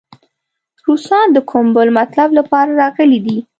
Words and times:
روسان 0.85 1.27
د 1.33 1.37
کوم 1.49 1.65
بل 1.75 1.87
مطلب 1.99 2.29
لپاره 2.39 2.71
راغلي 2.81 3.19
دي. 3.25 3.37